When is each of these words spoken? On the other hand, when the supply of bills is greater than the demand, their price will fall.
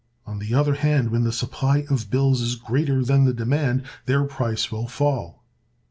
On 0.25 0.39
the 0.39 0.55
other 0.55 0.73
hand, 0.73 1.11
when 1.11 1.25
the 1.25 1.31
supply 1.31 1.85
of 1.87 2.09
bills 2.09 2.41
is 2.41 2.55
greater 2.55 3.03
than 3.03 3.25
the 3.25 3.35
demand, 3.35 3.83
their 4.07 4.23
price 4.23 4.71
will 4.71 4.87
fall. 4.87 5.43